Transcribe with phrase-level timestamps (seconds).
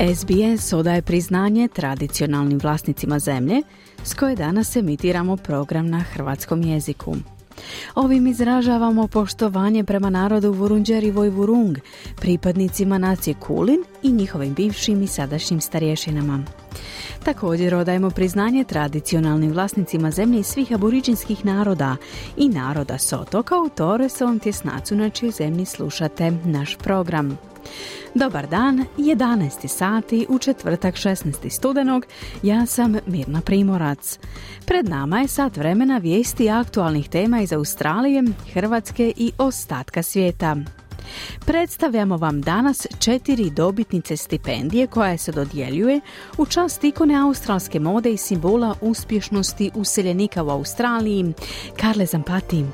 [0.00, 3.62] SBS odaje priznanje tradicionalnim vlasnicima zemlje
[4.04, 7.16] s koje danas emitiramo program na hrvatskom jeziku.
[7.94, 11.76] Ovim izražavamo poštovanje prema narodu Vurunđeri Vojvurung,
[12.16, 16.42] pripadnicima nacije Kulin i njihovim bivšim i sadašnjim starješinama.
[17.24, 21.96] Također odajemo priznanje tradicionalnim vlasnicima zemlje i svih aboriđinskih naroda
[22.36, 27.38] i naroda s otoka u Toresovom tjesnacu na čijoj zemlji slušate naš program.
[28.14, 29.68] Dobar dan, 11.
[29.68, 31.50] sati u četvrtak 16.
[31.50, 32.06] studenog,
[32.42, 34.18] ja sam Mirna Primorac.
[34.66, 40.56] Pred nama je sat vremena vijesti aktualnih tema iz Australije, Hrvatske i ostatka svijeta.
[41.46, 46.00] Predstavljamo vam danas četiri dobitnice stipendije koja se dodjeljuje
[46.38, 51.32] u čast ikone australske mode i simbola uspješnosti useljenika u Australiji,
[51.76, 52.64] Karle Zampati.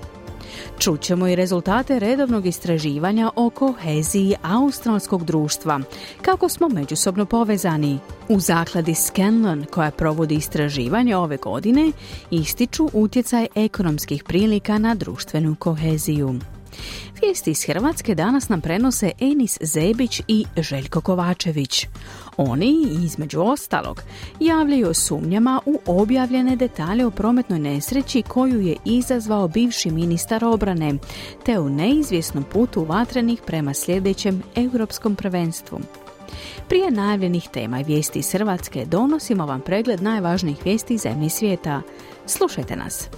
[0.79, 5.81] Čućemo i rezultate redovnog istraživanja o koheziji australskog društva,
[6.23, 7.99] kako smo međusobno povezani.
[8.29, 11.93] U zakladi Scanlon, koja provodi istraživanje ove godine,
[12.31, 16.35] ističu utjecaj ekonomskih prilika na društvenu koheziju.
[17.23, 21.87] Vijesti iz Hrvatske danas nam prenose Enis Zebić i Željko Kovačević.
[22.37, 24.03] Oni, između ostalog,
[24.41, 30.95] javljaju sumnjama u objavljene detalje o prometnoj nesreći koju je izazvao bivši ministar obrane,
[31.45, 35.81] te u neizvjesnom putu vatrenih prema sljedećem europskom prvenstvu.
[36.69, 41.83] Prije najavljenih tema i vijesti iz Hrvatske donosimo vam pregled najvažnijih vijesti iz zemlje svijeta.
[42.27, 43.09] Slušajte nas.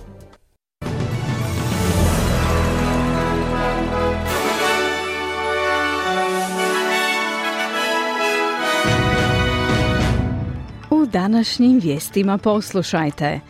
[11.16, 13.40] Današnjim vijestima poslušajte.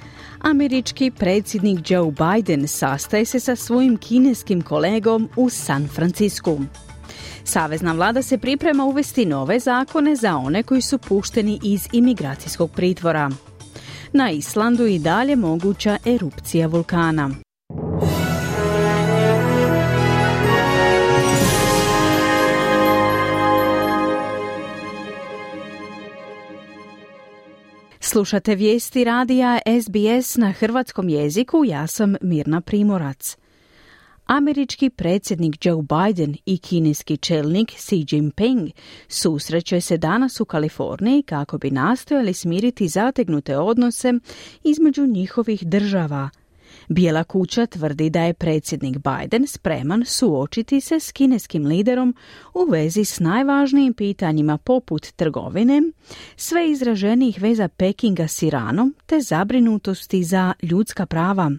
[0.40, 6.60] Američki predsjednik Joe Biden sastaje se sa svojim kineskim kolegom u San Francisku.
[7.44, 13.30] Savezna vlada se priprema uvesti nove zakone za one koji su pušteni iz imigracijskog pritvora.
[14.12, 17.45] Na Islandu i dalje moguća erupcija vulkana.
[28.08, 33.36] Slušate vijesti radija SBS na hrvatskom jeziku, ja sam Mirna Primorac.
[34.26, 38.70] Američki predsjednik Joe Biden i kineski čelnik Xi Jinping
[39.08, 44.12] susreće se danas u Kaliforniji kako bi nastojali smiriti zategnute odnose
[44.64, 46.30] između njihovih država–
[46.88, 52.14] Bijela kuća tvrdi da je predsjednik Biden spreman suočiti se s kineskim liderom
[52.54, 55.82] u vezi s najvažnijim pitanjima poput trgovine,
[56.36, 61.50] sve izraženijih veza Pekinga s Iranom te zabrinutosti za ljudska prava.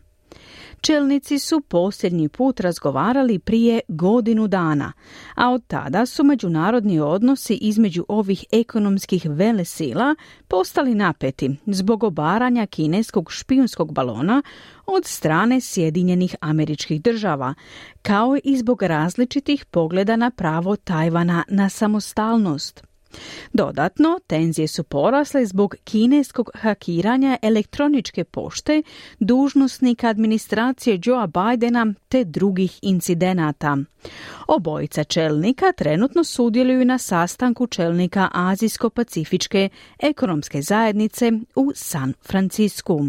[0.82, 4.94] Čelnici su posljednji put razgovarali prije godinu dana,
[5.36, 10.16] a od tada su međunarodni odnosi između ovih ekonomskih velesila
[10.48, 14.42] postali napeti zbog obaranja kineskog špijunskog balona
[14.88, 17.54] od strane Sjedinjenih američkih država,
[18.02, 22.88] kao i zbog različitih pogleda na pravo Tajvana na samostalnost.
[23.54, 28.84] Dodatno, tenzije su porasle zbog kineskog hakiranja elektroničke pošte
[29.20, 33.78] dužnosnika administracije Joea Bidena te drugih incidenata.
[34.48, 39.70] Obojica čelnika trenutno sudjeluju na sastanku čelnika Azijsko-Pacifičke
[40.00, 43.00] ekonomske zajednice u San Francisku.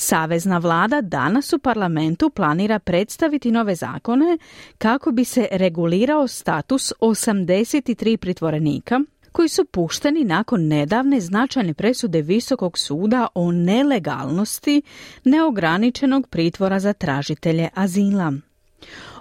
[0.00, 4.38] Savezna vlada danas u parlamentu planira predstaviti nove zakone
[4.78, 9.00] kako bi se regulirao status 83 pritvorenika
[9.32, 14.82] koji su pušteni nakon nedavne značajne presude Visokog suda o nelegalnosti
[15.24, 18.32] neograničenog pritvora za tražitelje azila.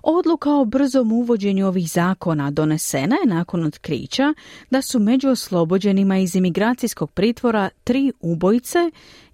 [0.03, 4.33] Odluka o brzom uvođenju ovih zakona donesena je nakon otkrića
[4.69, 8.79] da su među oslobođenima iz imigracijskog pritvora tri ubojice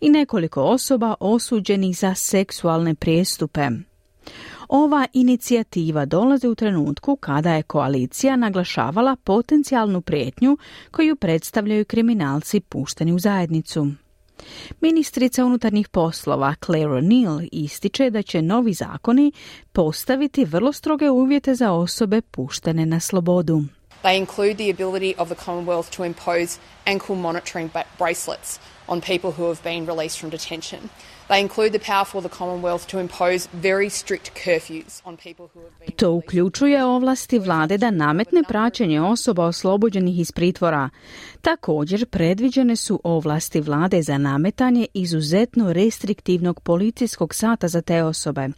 [0.02, 3.70] i nekoliko osoba osuđenih za seksualne prijestupe.
[4.68, 10.58] Ova inicijativa dolazi u trenutku kada je koalicija naglašavala potencijalnu prijetnju
[10.92, 13.88] koju predstavljaju kriminalci pušteni u zajednicu.
[14.82, 19.32] Ministrica unutarnjih poslova Claire O'Neill ističe da će novi zakoni
[19.72, 23.64] postaviti vrlo stroge uvjete za osobe puštene na slobodu.
[24.04, 29.48] They include the ability of the Commonwealth to impose ankle monitoring bracelets on people who
[29.48, 30.90] have been released from detention.
[35.96, 40.90] To uključuje ovlasti vlade da nametne praćenje osoba oslobođenih iz pritvora.
[41.42, 48.50] Također predviđene su ovlasti vlade za nametanje izuzetno restriktivnog policijskog sata za te osobe.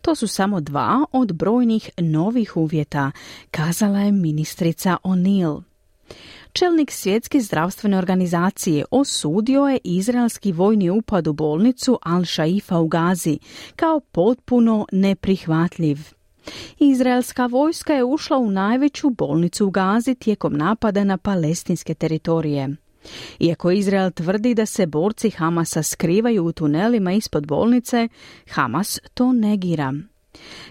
[0.00, 3.10] To su samo dva od brojnih novih uvjeta,
[3.50, 5.62] kazala je ministrica O'Neill.
[6.58, 13.38] Čelnik svjetske zdravstvene organizacije osudio je izraelski vojni upad u bolnicu Al-Shaifa u Gazi
[13.76, 15.98] kao potpuno neprihvatljiv.
[16.78, 22.76] Izraelska vojska je ušla u najveću bolnicu u Gazi tijekom napada na palestinske teritorije.
[23.40, 28.08] Iako Izrael tvrdi da se borci Hamasa skrivaju u tunelima ispod bolnice,
[28.50, 29.92] Hamas to negira.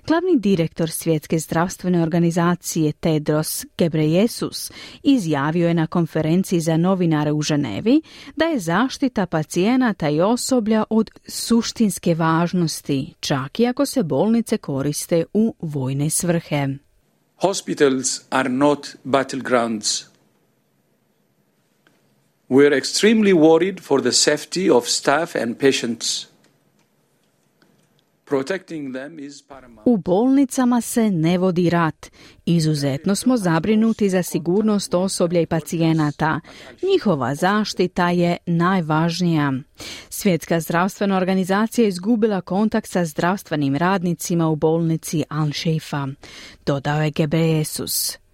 [0.07, 4.71] Glavni direktor Svjetske zdravstvene organizacije Tedros Gebreyesus
[5.03, 8.01] izjavio je na konferenciji za novinare u Ženevi
[8.35, 15.25] da je zaštita pacijenata i osoblja od suštinske važnosti, čak i ako se bolnice koriste
[15.33, 16.68] u vojne svrhe.
[17.35, 20.06] Hospitals are not battlegrounds.
[22.50, 26.27] We are extremely worried for the safety of staff and patients.
[29.86, 32.12] U bolnicama se ne vodi rat.
[32.45, 36.39] Izuzetno smo zabrinuti za sigurnost osoblja i pacijenata.
[36.92, 39.54] Njihova zaštita je najvažnija.
[40.10, 46.13] Svjetska zdravstvena organizacija izgubila kontakt sa zdravstvenim radnicima u bolnici Al-Shifa,
[46.66, 48.25] dodao je Gebreyesus.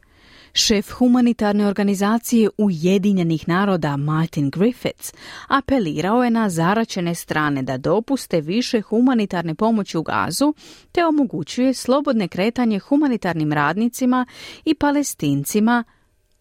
[0.53, 5.13] Šef humanitarne organizacije Ujedinjenih naroda Martin Griffiths
[5.47, 10.53] apelirao je na zaračene strane da dopuste više humanitarne pomoći u gazu
[10.91, 14.25] te omogućuje slobodne kretanje humanitarnim radnicima
[14.65, 15.83] i palestincima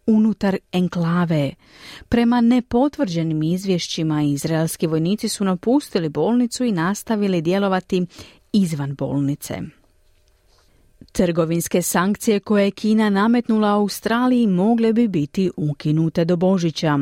[0.06, 1.50] unutar enklave.
[2.08, 8.06] Prema nepotvrđenim izvješćima izraelski vojnici su napustili bolnicu i nastavili djelovati
[8.52, 9.60] izvan bolnice.
[11.12, 16.98] Trgovinske sankcije koje je Kina nametnula Australiji mogle bi biti ukinute do Božića.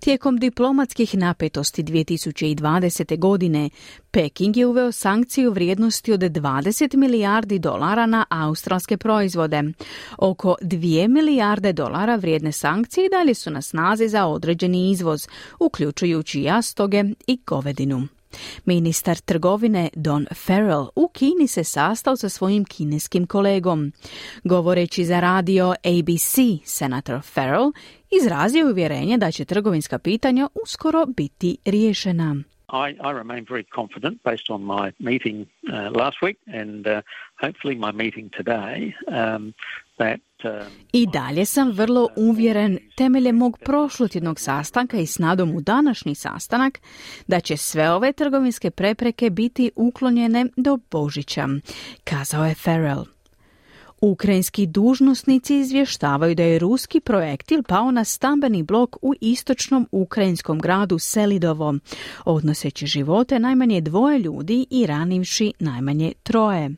[0.00, 3.18] Tijekom diplomatskih napetosti 2020.
[3.18, 3.70] godine
[4.10, 9.62] Peking je uveo sankciju vrijednosti od 20 milijardi dolara na australske proizvode.
[10.18, 15.28] Oko 2 milijarde dolara vrijedne sankcije dalje su na snazi za određeni izvoz,
[15.60, 18.19] uključujući jastoge i govedinu.
[18.64, 23.92] Ministar trgovine Don Farrell u Kini se sastao sa svojim kineskim kolegom.
[24.44, 27.72] Govoreći za radio ABC, senator Farrell
[28.22, 32.36] izrazio uvjerenje da će trgovinska pitanja uskoro biti riješena.
[32.72, 37.02] I, I remain very confident based on my meeting uh, last week and uh,
[37.42, 39.52] hopefully my meeting today um,
[39.98, 40.20] that
[40.92, 46.80] I dalje sam vrlo uvjeren temeljem mog prošlotjednog sastanka i s nadom u današnji sastanak
[47.26, 51.48] da će sve ove trgovinske prepreke biti uklonjene do Božića,
[52.04, 53.04] kazao je Farrell.
[54.00, 60.98] Ukrajinski dužnosnici izvještavaju da je ruski projektil pao na stambeni blok u istočnom ukrajinskom gradu
[60.98, 61.74] Selidovo,
[62.24, 66.70] odnoseći živote najmanje dvoje ljudi i ranivši najmanje troje.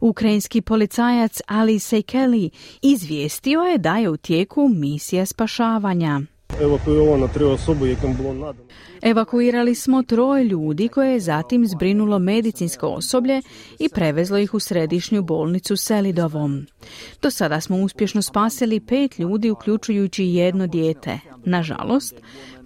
[0.00, 2.50] Ukrajinski policajac Ali Sekeli
[2.82, 6.20] izvijestio je da je u tijeku misija spašavanja.
[9.02, 13.42] Evakuirali smo troje ljudi koje je zatim zbrinulo medicinsko osoblje
[13.78, 16.66] i prevezlo ih u središnju bolnicu Selidovom.
[17.22, 21.18] Do sada smo uspješno spasili pet ljudi uključujući jedno dijete.
[21.44, 22.14] Nažalost,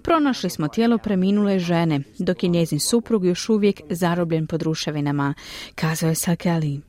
[0.03, 5.33] pronašli smo tijelo preminule žene, dok je njezin suprug još uvijek zarobljen pod ruševinama,
[5.75, 6.81] kazao je Sakeli.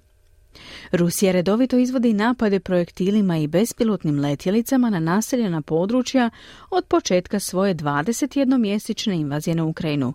[0.92, 6.30] Rusija redovito izvodi napade projektilima i bespilotnim letjelicama na naseljena područja
[6.70, 10.12] od početka svoje 21-mjesečne invazije na Ukrajinu.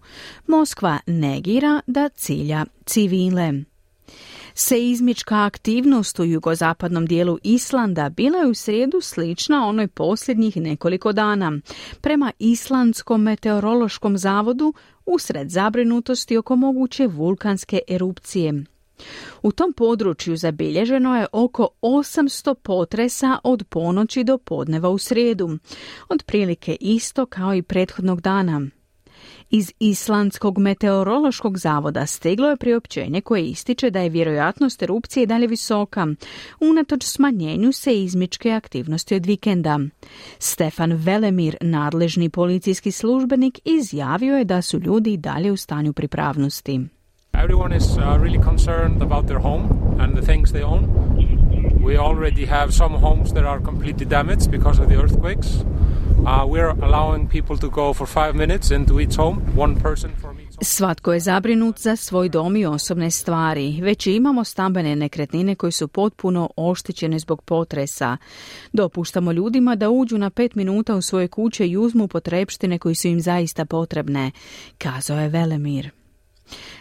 [0.47, 3.68] Moskva negira da cilja civile.
[4.61, 11.59] Seizmička aktivnost u jugozapadnom dijelu Islanda bila je u srijedu slična onoj posljednjih nekoliko dana.
[12.01, 14.73] Prema Islandskom meteorološkom zavodu
[15.05, 18.63] usred zabrinutosti oko moguće vulkanske erupcije.
[19.43, 25.57] U tom području zabilježeno je oko 800 potresa od ponoći do podneva u srijedu,
[26.09, 28.61] otprilike isto kao i prethodnog dana.
[29.51, 36.07] Iz Islandskog meteorološkog zavoda stiglo je priopćenje koje ističe da je vjerojatnost erupcije dalje visoka,
[36.61, 39.79] unatoč smanjenju se izmičke aktivnosti od vikenda.
[40.39, 46.79] Stefan Velemir, nadležni policijski službenik, izjavio je da su ljudi dalje u stanju pripravnosti.
[51.83, 55.47] We already have some homes that are completely damaged because of the earthquakes.
[60.61, 63.81] Svatko je zabrinut za svoj dom i osobne stvari.
[63.81, 68.17] Već imamo stambene nekretnine koje su potpuno oštećene zbog potresa.
[68.73, 73.07] Dopuštamo ljudima da uđu na pet minuta u svoje kuće i uzmu potrepštine koji su
[73.07, 74.31] im zaista potrebne,
[74.77, 75.89] kazao je Velemir.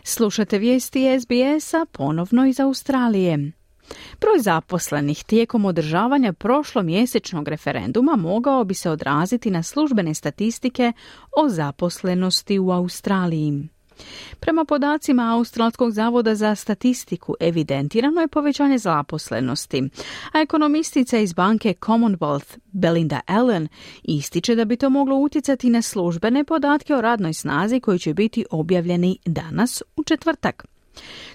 [0.04, 3.52] Slušate vijesti SBS-a ponovno iz Australije.
[4.21, 10.92] Broj zaposlenih tijekom održavanja prošlomjesečnog referenduma mogao bi se odraziti na službene statistike
[11.37, 13.68] o zaposlenosti u Australiji.
[14.40, 19.83] Prema podacima Australskog zavoda za statistiku evidentirano je povećanje zaposlenosti,
[20.33, 23.68] a ekonomistica iz banke Commonwealth Belinda Allen
[24.02, 28.45] ističe da bi to moglo utjecati na službene podatke o radnoj snazi koji će biti
[28.50, 30.78] objavljeni danas u četvrtak.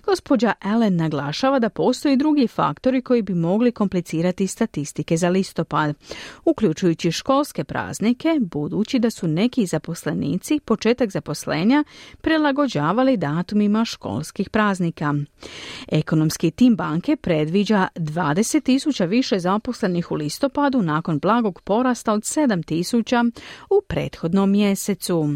[0.05, 5.95] Gospođa Allen naglašava da postoji drugi faktori koji bi mogli komplicirati statistike za listopad,
[6.45, 11.83] uključujući školske praznike, budući da su neki zaposlenici početak zaposlenja
[12.21, 15.13] prilagođavali datumima školskih praznika.
[15.87, 23.31] Ekonomski tim banke predviđa 20.000 više zaposlenih u listopadu nakon blagog porasta od 7.000
[23.69, 25.29] u prethodnom mjesecu.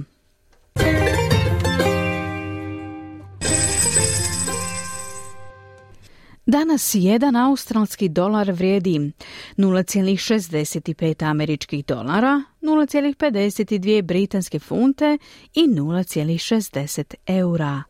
[6.49, 9.11] Danas jedan australski dolar vrijedi
[9.57, 15.17] 0,65 američkih dolara, 0,52 britanske funte
[15.53, 17.83] i 0,60 eura.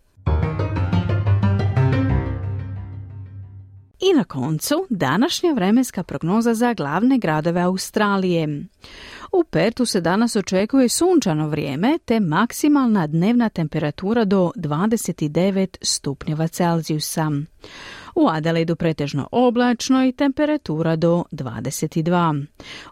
[4.00, 8.66] I na koncu današnja vremenska prognoza za glavne gradove Australije.
[9.32, 17.32] U Pertu se danas očekuje sunčano vrijeme te maksimalna dnevna temperatura do 29 stupnjeva Celzijusa.
[18.18, 22.46] U Adelaidu pretežno oblačno i temperatura do 22.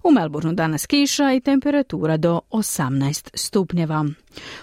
[0.03, 4.05] U Melbourneu danas kiša i temperatura do 18 stupnjeva.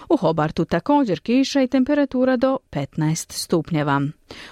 [0.09, 4.01] U Hobartu također kiša i temperatura do 15 stupnjeva.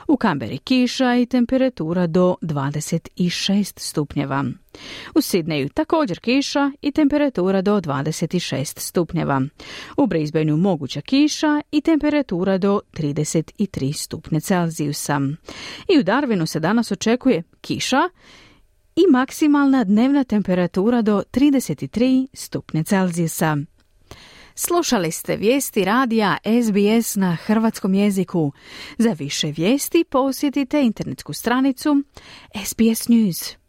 [0.07, 4.45] U Kamberi kiša i temperatura do 26 stupnjeva.
[5.15, 9.41] U Sidneju također kiša i temperatura do 26 stupnjeva.
[9.97, 15.21] U Brisbaneu moguća kiša i temperatura do 33 stupnje Celzijusa.
[15.89, 18.09] I u Darwinu se danas očekuje kiša
[18.95, 23.57] i maksimalna dnevna temperatura do 33 stupnje Celzijusa.
[24.55, 28.51] Slušali ste vijesti radija SBS na hrvatskom jeziku.
[28.97, 32.03] Za više vijesti posjetite internetsku stranicu
[32.65, 33.60] SBS News.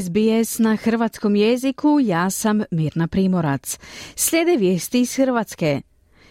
[0.00, 3.78] SBS na hrvatskom jeziku, ja sam Mirna Primorac.
[4.16, 5.80] Slijede vijesti iz Hrvatske.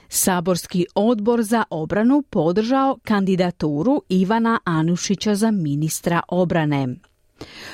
[0.09, 6.87] Saborski odbor za obranu podržao kandidaturu Ivana Anušića za ministra obrane.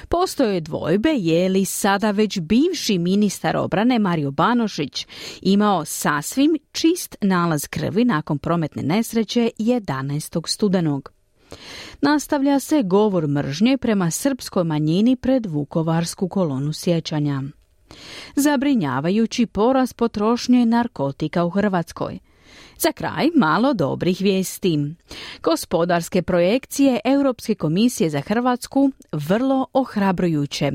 [0.09, 5.07] Postoje dvojbe je li sada već bivši ministar obrane Mario Banošić
[5.41, 10.47] imao sasvim čist nalaz krvi nakon prometne nesreće 11.
[10.47, 11.11] studenog.
[12.01, 17.41] Nastavlja se govor mržnje prema srpskoj manjini pred Vukovarsku kolonu sjećanja.
[18.35, 22.19] Zabrinjavajući porast potrošnje narkotika u Hrvatskoj.
[22.79, 24.79] Za kraj malo dobrih vijesti.
[25.43, 30.71] Gospodarske projekcije Europske komisije za Hrvatsku vrlo ohrabrujuće.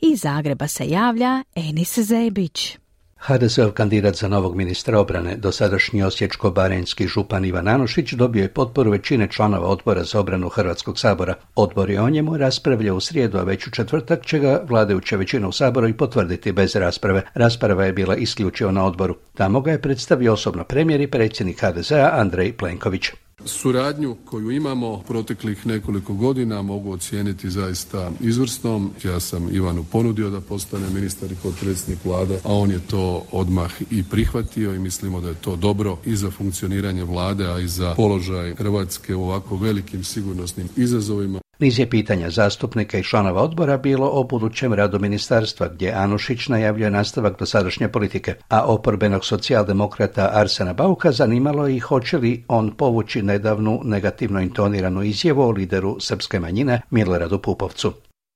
[0.00, 2.78] Iz Zagreba se javlja Enis Zebić.
[3.18, 9.28] HDZ-ov kandidat za novog ministra obrane, dosadašnji osječko-barenjski župan Ivan Anušić, dobio je potporu većine
[9.30, 11.34] članova odbora za obranu Hrvatskog sabora.
[11.54, 15.48] Odbor je o njemu raspravljao u srijedu, a već u četvrtak će ga vladajuća većina
[15.48, 17.22] u saboru i potvrditi bez rasprave.
[17.34, 19.16] Rasprava je bila isključivo na odboru.
[19.34, 23.10] Tamo ga je predstavio osobno premijer i predsjednik HDZ-a Andrej Plenković.
[23.46, 28.90] Suradnju koju imamo proteklih nekoliko godina mogu ocijeniti zaista izvrsnom.
[29.04, 33.72] Ja sam Ivanu ponudio da postane ministar i potpredsjednik vlade, a on je to odmah
[33.90, 37.94] i prihvatio i mislimo da je to dobro i za funkcioniranje vlade, a i za
[37.94, 41.45] položaj Hrvatske u ovako velikim sigurnosnim izazovima.
[41.58, 46.90] Niz je pitanja zastupnika i članova odbora bilo o budućem radu ministarstva, gdje Anušić najavljuje
[46.90, 53.80] nastavak dosadašnje politike, a oporbenog socijaldemokrata Arsena Bauka zanimalo i hoće li on povući nedavnu
[53.84, 57.92] negativno intoniranu izjavu o lideru srpske manjine Miloradu Pupovcu.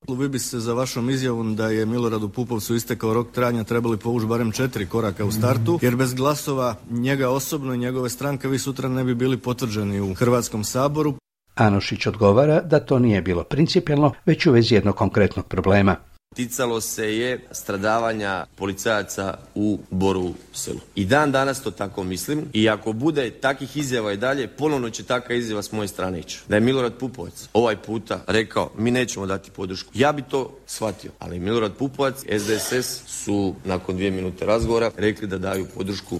[0.08, 4.26] Vi bi se za vašom izjavom da je Miloradu Pupovcu istekao rok trajanja trebali povući
[4.26, 8.88] barem četiri koraka u startu, jer bez glasova njega osobno i njegove stranke vi sutra
[8.88, 11.14] ne bi bili potvrđeni u Hrvatskom saboru.
[11.60, 15.96] Anušić odgovara da to nije bilo principijelno, već u vezi jednog konkretnog problema.
[16.34, 20.78] Ticalo se je stradavanja policajaca u Borovu selu.
[20.94, 25.02] I dan danas to tako mislim i ako bude takih izjava i dalje, ponovno će
[25.02, 26.40] takva izjava s moje strane ići.
[26.48, 29.90] Da je Milorad Pupovac ovaj puta rekao mi nećemo dati podršku.
[29.94, 35.38] Ja bi to shvatio, ali Milorad Pupovac, SDSS su nakon dvije minute razgovora rekli da
[35.38, 36.18] daju podršku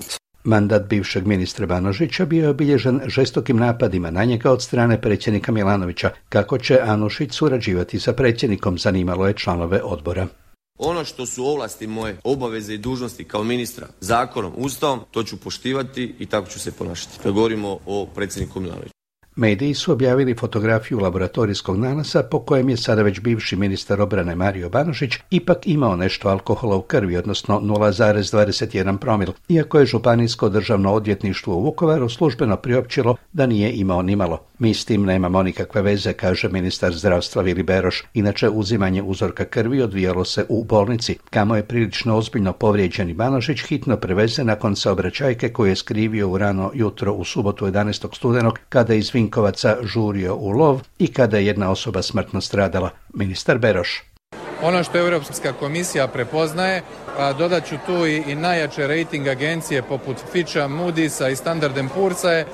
[0.51, 6.11] Mandat bivšeg ministra Banožića bio je obilježen žestokim napadima na njega od strane predsjednika Milanovića.
[6.29, 10.27] Kako će Anušić surađivati sa predsjednikom, zanimalo je članove odbora.
[10.79, 16.15] Ono što su ovlasti moje, obaveze i dužnosti kao ministra, zakonom, ustavom, to ću poštivati
[16.19, 17.19] i tako ću se ponašati.
[17.23, 19.00] Kad govorimo o predsjedniku Milanoviću.
[19.41, 24.69] Mediji su objavili fotografiju laboratorijskog nanasa po kojem je sada već bivši ministar obrane Mario
[24.69, 31.55] Banožić ipak imao nešto alkohola u krvi, odnosno 0,21 promil, iako je Županijsko državno odvjetništvo
[31.55, 34.50] u Vukovaru službeno priopćilo da nije imao nimalo.
[34.61, 38.03] Mi s tim nemamo nikakve veze, kaže ministar zdravstva Vili Beroš.
[38.15, 43.97] Inače, uzimanje uzorka krvi odvijalo se u bolnici, kamo je prilično ozbiljno povrijeđeni Banožić hitno
[43.97, 48.17] preveze nakon saobraćajke koju je skrivio u rano jutro u subotu 11.
[48.17, 52.91] studenog, kada je iz Vinkovaca žurio u lov i kada je jedna osoba smrtno stradala.
[53.15, 54.03] Ministar Beroš.
[54.63, 56.83] Ono što Europska komisija prepoznaje,
[57.19, 62.29] a dodat ću tu i, i najjače rating agencije poput Fitcha, Moody'sa i Standard Poor'sa
[62.29, 62.47] je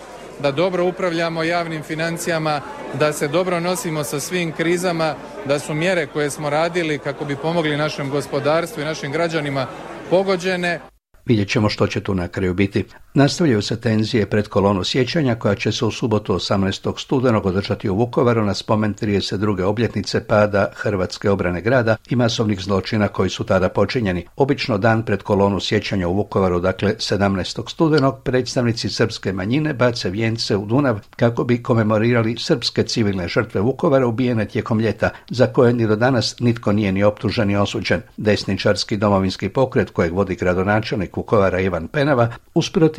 [0.43, 2.61] da dobro upravljamo javnim financijama,
[2.99, 5.15] da se dobro nosimo sa svim krizama,
[5.47, 9.67] da su mjere koje smo radili kako bi pomogli našem gospodarstvu i našim građanima
[10.11, 10.81] pogođene.
[11.25, 12.85] Vidjet ćemo što će tu na kraju biti.
[13.17, 17.01] Nastavljaju se tenzije pred kolonu sjećanja koja će se u subotu 18.
[17.01, 19.63] studenog održati u Vukovaru na spomen 32.
[19.63, 24.27] obljetnice pada Hrvatske obrane grada i masovnih zločina koji su tada počinjeni.
[24.37, 27.71] Obično dan pred kolonu sjećanja u Vukovaru, dakle 17.
[27.71, 34.07] studenog, predstavnici srpske manjine bace vijence u Dunav kako bi komemorirali srpske civilne žrtve Vukovara
[34.07, 38.01] ubijene tijekom ljeta, za koje ni do danas nitko nije ni optužen ni osuđen.
[38.17, 42.29] Desničarski domovinski pokret kojeg vodi gradonačelnik Vukovara Ivan Penava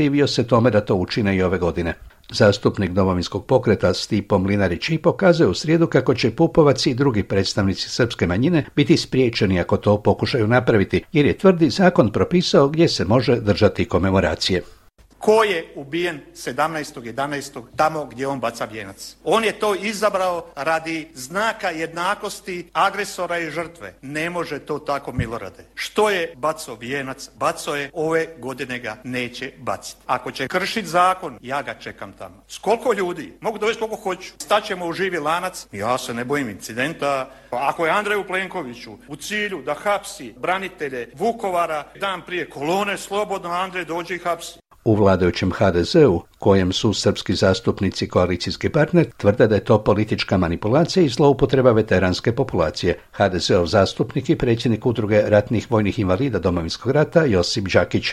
[0.07, 1.93] usprotivio se tome da to učine i ove godine.
[2.31, 7.89] Zastupnik domovinskog pokreta Stipo Mlinarić i pokazuje u srijedu kako će Pupovac i drugi predstavnici
[7.89, 13.05] srpske manjine biti spriječeni ako to pokušaju napraviti, jer je tvrdi zakon propisao gdje se
[13.05, 14.76] može držati komemoracije.
[15.19, 17.63] Ko je ubijen 17.11.
[17.75, 19.15] tamo gdje on baca vijenac?
[19.23, 23.93] On je to izabrao radi znaka jednakosti agresora i žrtve.
[24.01, 25.65] Ne može to tako Milorade.
[25.75, 27.29] Što je baco vijenac?
[27.35, 30.01] Baco je, ove godine ga neće baciti.
[30.05, 32.43] Ako će kršiti zakon, ja ga čekam tamo.
[32.47, 33.33] S koliko ljudi?
[33.41, 34.33] Mogu dovesti koliko hoću.
[34.37, 35.67] Staćemo u živi lanac.
[35.71, 37.29] Ja se ne bojim incidenta.
[37.51, 43.85] Ako je Andreju Plenkoviću u cilju da hapsi branitelje Vukovara dan prije kolone, slobodno Andrej
[43.85, 44.59] dođe i hapsi.
[44.87, 51.03] U vladajućem HDZ-u, kojem su srpski zastupnici koalicijski partner, tvrde da je to politička manipulacija
[51.03, 52.99] i zloupotreba veteranske populacije.
[53.11, 58.07] HDZ-ov zastupnik i predsjednik udruge ratnih vojnih invalida Domovinskog rata Josip Đakić.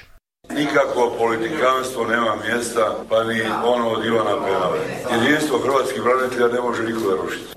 [0.50, 4.78] Nikakvo politikanstvo nema mjesta, pa ni ono od Ivana Penave.
[5.12, 7.54] Jedinstvo hrvatskih branitelja ne može nikoga rušiti.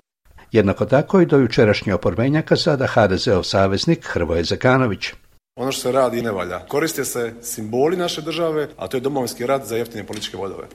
[0.51, 5.13] Jednako tako i do jučerašnje oporbenjaka sada HDZ-ov saveznik Hrvoje Zekanović.
[5.57, 6.59] Ono što se radi ne valja.
[6.59, 10.67] Koriste se simboli naše države, a to je domovinski rat za jeftine političke vodove.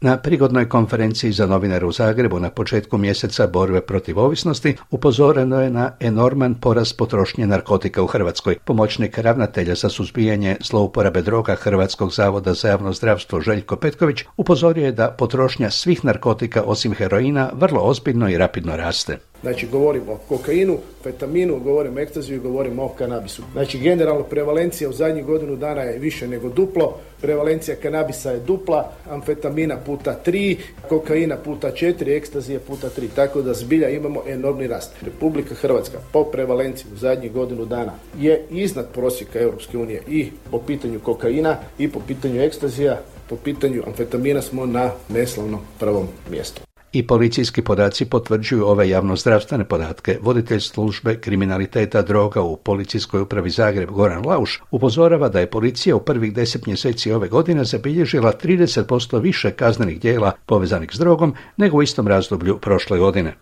[0.00, 5.70] Na prigodnoj konferenciji za novinare u Zagrebu na početku mjeseca borbe protiv ovisnosti upozoreno je
[5.70, 8.58] na enorman porast potrošnje narkotika u Hrvatskoj.
[8.64, 14.92] Pomoćnik ravnatelja za suzbijanje zlouporabe droga Hrvatskog zavoda za javno zdravstvo Željko Petković upozorio je
[14.92, 19.18] da potrošnja svih narkotika osim heroina vrlo ozbiljno i rapidno raste.
[19.44, 23.42] Znači govorimo o kokainu, fetaminu, govorimo o ekstaziju, govorimo o kanabisu.
[23.52, 28.92] Znači generalno prevalencija u zadnjih godinu dana je više nego duplo, prevalencija kanabisa je dupla,
[29.10, 30.56] amfetamina puta tri,
[30.88, 33.08] kokaina puta četiri, ekstazije puta tri.
[33.08, 34.92] Tako da zbilja imamo enormni rast.
[35.02, 40.58] Republika Hrvatska po prevalenciji u zadnjih godinu dana je iznad prosjeka Europske unije i po
[40.58, 47.06] pitanju kokaina i po pitanju ekstazija, po pitanju amfetamina smo na neslavnom prvom mjestu i
[47.06, 50.18] policijski podaci potvrđuju ove javnozdravstvene podatke.
[50.22, 56.00] Voditelj službe kriminaliteta droga u policijskoj upravi Zagreb Goran Lauš upozorava da je policija u
[56.00, 61.82] prvih deset mjeseci ove godine zabilježila 30% više kaznenih dijela povezanih s drogom nego u
[61.82, 63.34] istom razdoblju prošle godine.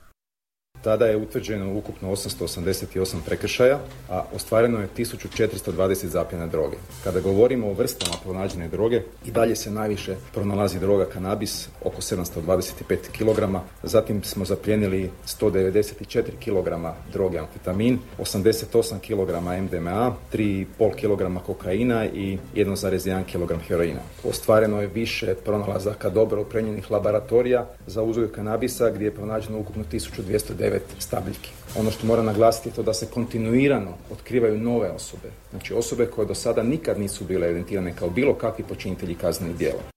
[0.83, 6.77] Tada je utvrđeno ukupno 888 prekršaja, a ostvareno je 1420 zapljena droge.
[7.05, 12.97] Kada govorimo o vrstama pronađene droge, i dalje se najviše pronalazi droga kanabis, oko 725
[13.19, 16.69] kg, zatim smo zapljenili 194 kg
[17.13, 19.31] droge amfetamin, 88 kg
[19.63, 24.01] MDMA, 3,5 kg kokaina i 1,1 kg heroina.
[24.25, 30.72] Ostvareno je više pronalazaka dobro uprenjenih laboratorija za uzgoj kanabisa gdje je pronađeno ukupno 1209
[30.99, 31.51] stabiljki.
[31.79, 35.29] Ono što mora naglasiti je to da se kontinuirano otkrivaju nove osobe.
[35.51, 39.92] Znači osobe koje do sada nikad nisu bile evidentirane kao bilo kakvi počinitelji kaznenih djela.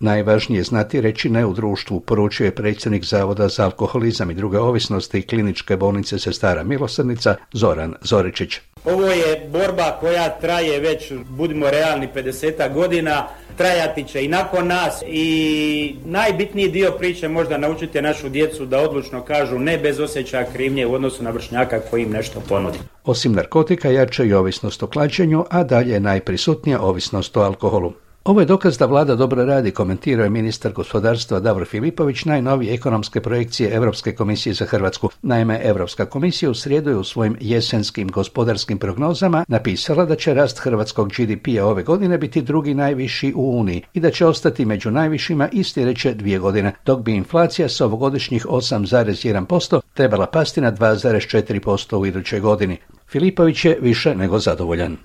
[0.00, 5.22] Najvažnije znati reći ne u društvu, poručuje predsjednik Zavoda za alkoholizam i druge ovisnosti i
[5.22, 8.58] kliničke bolnice Sestara Milosrnica Zoran Zoričić.
[8.84, 15.02] Ovo je borba koja traje već, budimo realni, 50 godina, trajati će i nakon nas
[15.06, 20.86] i najbitniji dio priče možda naučiti našu djecu da odlučno kažu ne bez osjećaja krivnje
[20.86, 22.78] u odnosu na vršnjaka koji im nešto ponudi.
[23.04, 27.92] Osim narkotika jače i ovisnost o klađenju, a dalje je najprisutnija ovisnost o alkoholu.
[28.28, 33.20] Ovo je dokaz da vlada dobro radi, komentirao je ministar gospodarstva Davor Filipović najnovije ekonomske
[33.20, 35.08] projekcije Europske komisije za Hrvatsku.
[35.22, 40.58] Naime, Europska komisija u srijedu je u svojim jesenskim gospodarskim prognozama napisala da će rast
[40.58, 45.48] hrvatskog GDP-a ove godine biti drugi najviši u Uniji i da će ostati među najvišima
[45.52, 52.06] i sljedeće dvije godine, dok bi inflacija s ovogodišnjih 8,1% trebala pasti na 2,4% u
[52.06, 52.76] idućoj godini.
[53.10, 54.96] Filipović je više nego zadovoljan.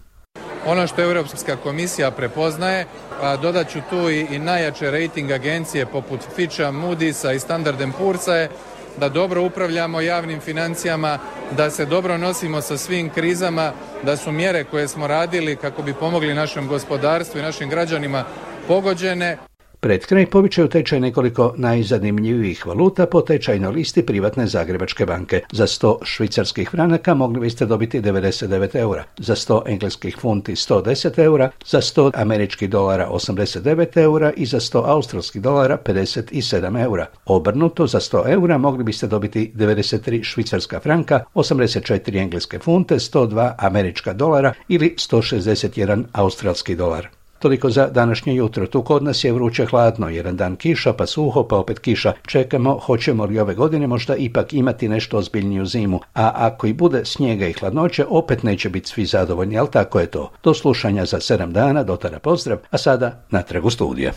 [0.66, 2.86] Ono što Europska komisija prepoznaje,
[3.22, 8.32] a dodat ću tu i, i najjače rating agencije poput Fitcha, Moody'sa i Standard Poor'sa
[8.32, 8.50] je
[8.98, 11.20] da dobro upravljamo javnim financijama,
[11.52, 13.72] da se dobro nosimo sa svim krizama,
[14.04, 18.24] da su mjere koje smo radili kako bi pomogli našem gospodarstvu i našim građanima
[18.68, 19.38] pogođene.
[19.84, 25.42] Pred kraj povićaju tečaj nekoliko najzanimljivijih valuta po tečajnoj listi privatne Zagrebačke banke.
[25.52, 31.50] Za 100 švicarskih franaka mogli biste dobiti 99 eura, za 100 engleskih funti 110 eura,
[31.66, 37.06] za 100 američkih dolara 89 eura i za 100 australskih dolara 57 eura.
[37.26, 44.14] Obrnuto, za 100 eura mogli biste dobiti 93 švicarska franka, 84 engleske funte, 102 američka
[44.14, 47.23] dolara ili 161 australski dolar.
[47.44, 48.68] Toliko za današnje jutro.
[48.68, 52.14] Tu kod nas je vruće hladno, jedan dan kiša, pa suho, pa opet kiša.
[52.28, 56.00] Čekamo, hoćemo li ove godine možda ipak imati nešto ozbiljniju zimu.
[56.14, 60.06] A ako i bude snijega i hladnoće, opet neće biti svi zadovoljni, ali tako je
[60.06, 60.32] to.
[60.44, 64.14] Do slušanja za sedam dana, do tada pozdrav, a sada natrag u studije.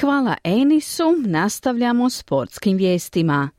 [0.00, 3.50] Hvala Enisu, nastavljamo sportskim vijestima.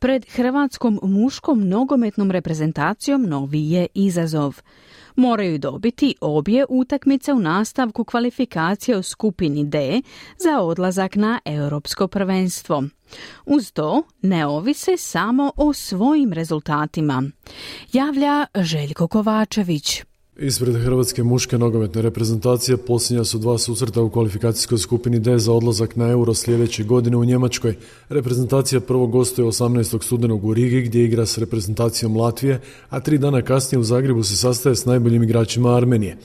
[0.00, 4.60] Pred hrvatskom muškom nogometnom reprezentacijom novi je izazov
[5.16, 10.02] moraju dobiti obje utakmice u nastavku kvalifikacije u skupini D
[10.38, 12.84] za odlazak na europsko prvenstvo.
[13.46, 17.22] Uz to ne ovise samo o svojim rezultatima.
[17.92, 20.02] Javlja Željko Kovačević.
[20.38, 25.96] Ispred Hrvatske muške nogometne reprezentacije posljednja su dva susreta u kvalifikacijskoj skupini D za odlazak
[25.96, 27.74] na euro sljedeće godine u Njemačkoj.
[28.08, 30.04] Reprezentacija prvo gostuje 18.
[30.04, 34.36] studenog u Rigi gdje igra s reprezentacijom Latvije, a tri dana kasnije u Zagrebu se
[34.36, 36.16] sastaje s najboljim igračima Armenije.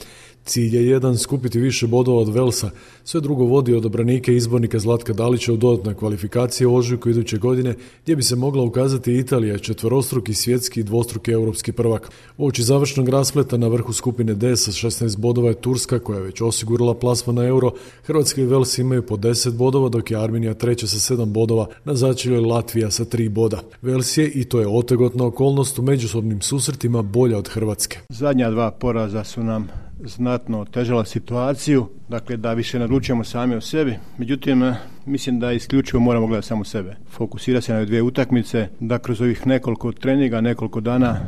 [0.46, 2.70] Cilj je jedan skupiti više bodova od Velsa,
[3.04, 7.76] sve drugo vodi od obranike izbornika Zlatka Dalića u dodatnoj kvalifikaciji u ožujku iduće godine
[8.04, 12.12] gdje bi se mogla ukazati Italija, četvorostruki svjetski i dvostruki europski prvak.
[12.38, 16.42] Oči završnog raspleta na vrhu skupine D sa 16 bodova je Turska koja je već
[16.42, 17.72] osigurala plasma na euro,
[18.04, 21.96] Hrvatska i Vels imaju po 10 bodova dok je Armenija treća sa 7 bodova, na
[21.96, 23.62] začelju je Latvija sa 3 boda.
[23.82, 28.00] Vels je, i to je otegotna okolnost, u međusobnim susretima bolja od Hrvatske.
[28.10, 29.68] Zadnja dva poraza su nam
[30.04, 33.96] znatno otežala situaciju, dakle da više naručujemo sami o sebi.
[34.18, 36.96] Međutim, eh, mislim da isključivo moramo gledati samo sebe.
[37.10, 41.20] Fokusira se na dvije utakmice, da kroz ovih nekoliko treninga, nekoliko dana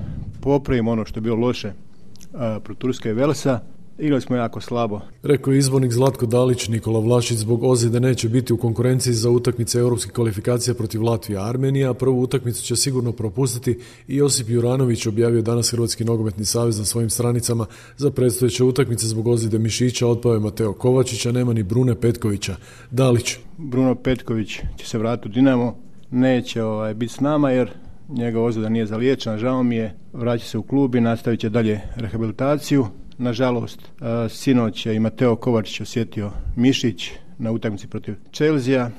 [0.42, 3.60] popravimo ono što je bilo loše uh, pro Turske i Velsa
[3.98, 5.00] Igrali smo jako slabo.
[5.24, 9.80] Rekao je izbornik Zlatko Dalić, Nikola Vlašić zbog ozljede neće biti u konkurenciji za utakmice
[9.80, 15.42] europskih kvalifikacija protiv Latvije Armenija, a prvu utakmicu će sigurno propustiti i Josip Juranović objavio
[15.42, 17.66] danas Hrvatski nogometni savez na svojim stranicama
[17.98, 22.56] za predstojeće utakmice zbog ozljede Mišića, otpao je Mateo Kovačića, nema ni Brune Petkovića.
[22.92, 23.38] Dalić.
[23.58, 25.78] Bruno Petković će se vratiti u Dinamo,
[26.12, 27.72] neće ovaj, biti s nama jer
[28.10, 31.82] njega ozljeda nije zaliječena, žao mi je, vraća se u klub i nastavit će dalje
[31.96, 32.86] rehabilitaciju.
[33.24, 38.90] Nažalost, e, sinoć je i Mateo Kovačić osjetio mišić na utakmici protiv Chelsea,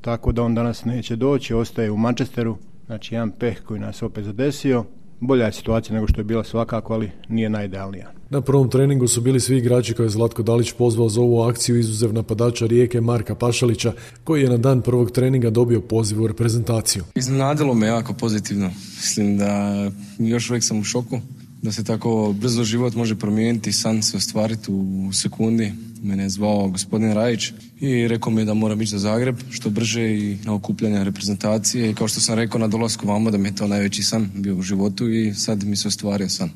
[0.00, 4.24] tako da on danas neće doći, ostaje u Manchesteru, znači jedan peh koji nas opet
[4.24, 4.84] zadesio.
[5.20, 8.10] Bolja je situacija nego što je bila svakako, ali nije najidealnija.
[8.30, 11.78] Na prvom treningu su bili svi igrači koje je Zlatko Dalić pozvao za ovu akciju
[11.78, 13.92] izuzev napadača Rijeke Marka Pašalića,
[14.24, 17.04] koji je na dan prvog treninga dobio poziv u reprezentaciju.
[17.14, 18.70] Iznenadilo me jako pozitivno.
[18.96, 19.74] Mislim da
[20.18, 21.20] još uvijek sam u šoku
[21.62, 25.72] da se tako brzo život može promijeniti, san se ostvariti u sekundi.
[26.02, 29.70] Mene je zvao gospodin Rajić i rekao mi je da moram ići za Zagreb što
[29.70, 33.48] brže i na okupljanje reprezentacije i kao što sam rekao na dolasku vamo da mi
[33.48, 36.50] je to najveći san bio u životu i sad mi se ostvario san.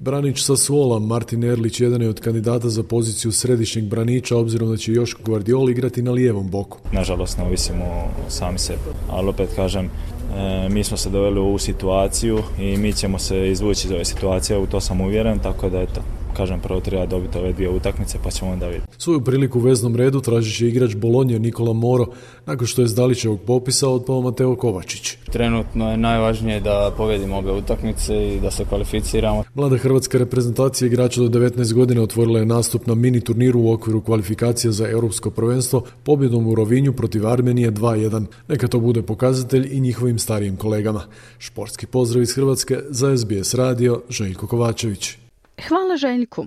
[0.00, 4.76] Branić sa Svola, Martin Erlić, jedan je od kandidata za poziciju središnjeg braniča, obzirom da
[4.76, 6.78] će Joško Guardiol igrati na lijevom boku.
[6.92, 7.84] Nažalost, ne ovisimo
[8.28, 8.80] sami sebi,
[9.10, 9.90] ali opet kažem,
[10.36, 14.04] e, mi smo se doveli u ovu situaciju i mi ćemo se izvući iz ove
[14.04, 16.00] situacije, u to sam uvjeren, tako da eto,
[16.38, 18.86] kažem, prvo treba dobiti ove dvije utakmice pa ćemo onda vidjeti.
[18.98, 22.06] Svoju priliku u veznom redu tražit će igrač Bolonje Nikola Moro
[22.46, 25.16] nakon što je s Dalićevog popisa otpao Mateo Kovačić.
[25.32, 29.44] Trenutno je najvažnije da povedimo ove utakmice i da se kvalificiramo.
[29.54, 34.00] Mlada hrvatska reprezentacija igrača do 19 godina otvorila je nastup na mini turniru u okviru
[34.00, 38.24] kvalifikacija za europsko prvenstvo pobjedom u Rovinju protiv Armenije 2-1.
[38.48, 41.02] Neka to bude pokazatelj i njihovim starijim kolegama.
[41.38, 45.27] Športski pozdrav iz Hrvatske za SBS radio Željko Kovačević.
[45.66, 46.46] Hvala Željku.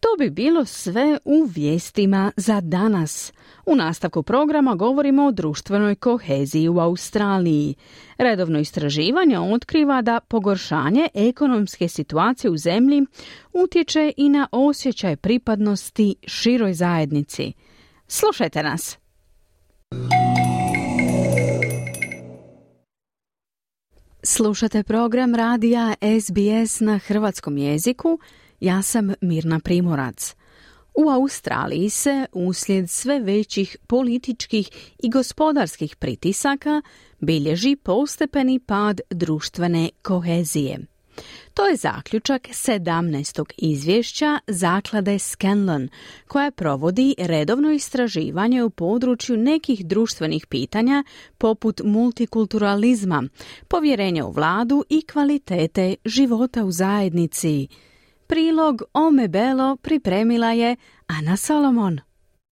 [0.00, 3.32] To bi bilo sve u vijestima za danas.
[3.66, 7.74] U nastavku programa govorimo o društvenoj koheziji u Australiji.
[8.18, 13.06] Redovno istraživanje otkriva da pogoršanje ekonomske situacije u zemlji
[13.52, 17.52] utječe i na osjećaj pripadnosti široj zajednici.
[18.08, 18.98] Slušajte nas.
[24.28, 28.18] Slušate program radija SBS na hrvatskom jeziku.
[28.60, 30.34] Ja sam Mirna Primorac.
[30.94, 34.68] U Australiji se uslijed sve većih političkih
[35.02, 36.82] i gospodarskih pritisaka
[37.20, 40.78] bilježi postepeni pad društvene kohezije.
[41.56, 43.44] To je zaključak 17.
[43.58, 45.88] izvješća zaklade Scanlon,
[46.28, 51.04] koja provodi redovno istraživanje u području nekih društvenih pitanja
[51.38, 53.22] poput multikulturalizma,
[53.68, 57.68] povjerenja u vladu i kvalitete života u zajednici.
[58.26, 62.00] Prilog Ome Belo pripremila je Ana Solomon.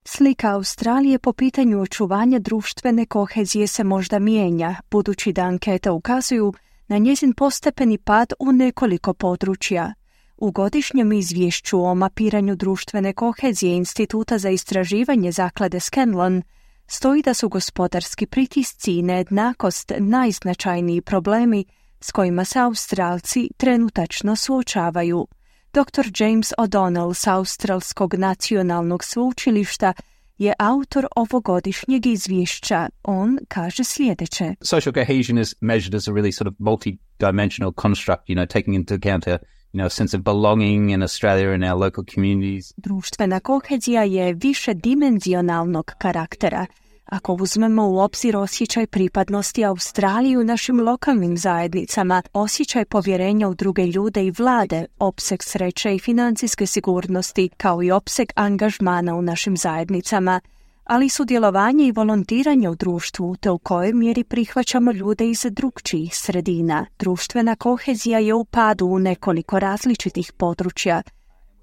[0.04, 6.52] Slika Australije po pitanju očuvanja društvene kohezije se možda mijenja, budući da ankete ukazuju
[6.94, 9.94] na njezin postepeni pad u nekoliko područja.
[10.36, 16.42] U godišnjem izvješću o mapiranju društvene kohezije Instituta za istraživanje zaklade Scanlon
[16.86, 21.64] stoji da su gospodarski pritisci i nejednakost najznačajniji problemi
[22.00, 25.26] s kojima se Australci trenutačno suočavaju.
[25.72, 26.06] Dr.
[26.18, 29.92] James O'Donnell s Australskog nacionalnog sveučilišta
[30.38, 32.88] je autor ovogodišnjeg izvješća.
[33.02, 34.54] On kaže sljedeće.
[34.62, 38.94] Social cohesion is measured as a really sort of multi-dimensional construct, you know, taking into
[38.94, 39.38] account a
[39.74, 42.72] you know, sense of belonging in Australia and our local communities.
[42.76, 46.66] Društvena kohezija je više dimenzionalnog karaktera.
[47.04, 53.86] Ako uzmemo u obzir osjećaj pripadnosti Australiji u našim lokalnim zajednicama, osjećaj povjerenja u druge
[53.86, 60.40] ljude i vlade, opseg sreće i financijske sigurnosti, kao i opseg angažmana u našim zajednicama,
[60.84, 66.86] ali sudjelovanje i volontiranje u društvu, te u kojoj mjeri prihvaćamo ljude iz drugčijih sredina.
[66.98, 71.02] Društvena kohezija je u padu u nekoliko različitih područja.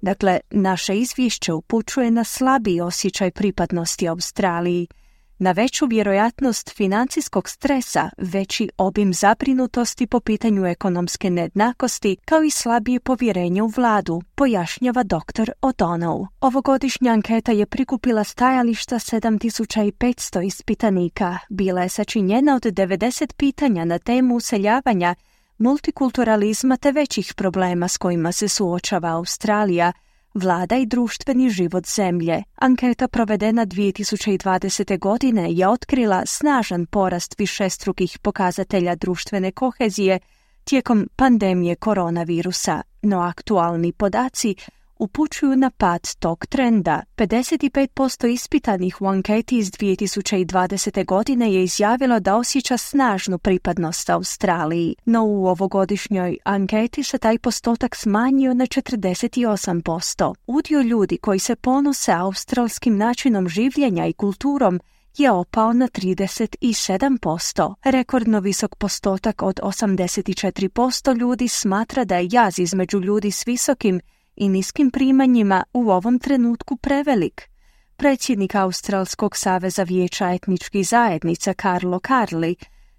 [0.02, 4.86] Dakle, naše izvješće upućuje na slabiji osjećaj pripadnosti Australiji–
[5.42, 13.00] na veću vjerojatnost financijskog stresa, veći obim zabrinutosti po pitanju ekonomske nejednakosti, kao i slabije
[13.00, 15.50] povjerenje u vladu, pojašnjava dr.
[15.62, 16.26] O'Donnell.
[16.40, 21.38] Ovogodišnja anketa je prikupila stajališta 7500 ispitanika.
[21.48, 25.14] Bila je sačinjena od 90 pitanja na temu useljavanja,
[25.58, 29.92] multikulturalizma te većih problema s kojima se suočava Australija,
[30.34, 32.42] Vlada i društveni život zemlje.
[32.54, 34.98] Anketa provedena 2020.
[34.98, 40.18] godine je otkrila snažan porast višestrukih pokazatelja društvene kohezije
[40.64, 44.54] tijekom pandemije koronavirusa, no aktualni podaci
[45.02, 47.02] upućuju na pad tog trenda.
[47.16, 51.04] 55% ispitanih u anketi iz 2020.
[51.04, 57.96] godine je izjavilo da osjeća snažnu pripadnost Australiji, no u ovogodišnjoj anketi se taj postotak
[57.96, 60.34] smanjio na 48%.
[60.46, 64.80] Udio ljudi koji se ponose australskim načinom življenja i kulturom
[65.16, 67.74] je opao na 37%.
[67.84, 74.00] Rekordno visok postotak od 84% ljudi smatra da je jaz između ljudi s visokim
[74.36, 77.48] i niskim primanjima u ovom trenutku prevelik.
[77.96, 82.56] Predsjednik Australskog saveza vijeća etničkih zajednica Carlo Carli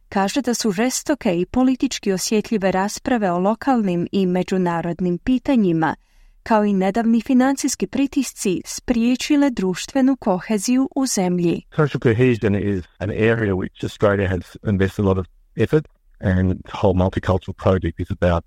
[0.09, 5.95] kaže da su žestoke i politički osjetljive rasprave o lokalnim i međunarodnim pitanjima
[6.43, 11.61] kao i nedavni financijski pritisci spriječile društvenu koheziju u zemlji.
[11.75, 15.87] Social cohesion is an area which Australia has invested a lot of effort
[16.19, 18.45] and the whole multicultural project is about.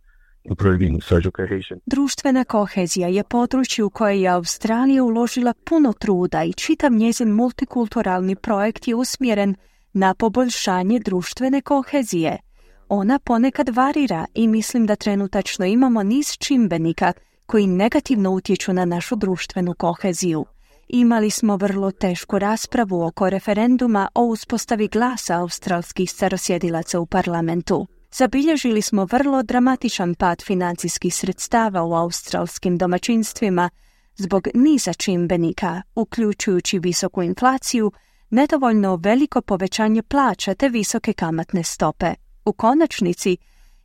[1.87, 8.37] Društvena kohezija je područje u koje je Australija uložila puno truda i čitav njezin multikulturalni
[8.37, 9.55] projekt je usmjeren
[9.93, 12.39] na poboljšanje društvene kohezije.
[12.89, 17.13] Ona ponekad varira i mislim da trenutačno imamo niz čimbenika
[17.47, 20.45] koji negativno utječu na našu društvenu koheziju.
[20.89, 27.87] Imali smo vrlo tešku raspravu oko referenduma o uspostavi glasa australskih starosjedilaca u parlamentu.
[28.19, 33.71] Zabilježili smo vrlo dramatičan pad financijskih sredstava u australskim domaćinstvima
[34.17, 37.93] zbog niza čimbenika, uključujući visoku inflaciju,
[38.31, 42.15] nedovoljno veliko povećanje plaća te visoke kamatne stope.
[42.45, 43.37] U konačnici,